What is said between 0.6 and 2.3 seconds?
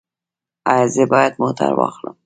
ایا زه باید موټر واخلم؟